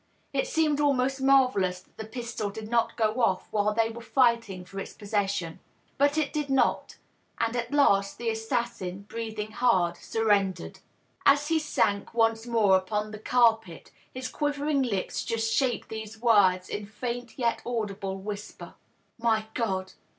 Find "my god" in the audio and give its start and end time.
19.19-19.93